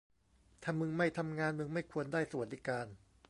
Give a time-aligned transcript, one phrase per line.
[0.63, 2.87] ถ้ามึงไม่ทำงานมึงไม่ควรได้สวัสดิการ